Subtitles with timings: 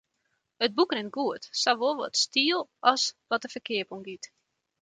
[0.59, 2.61] It boek rint goed, sawol wat styl
[2.91, 4.23] as wat de ferkeap oangiet.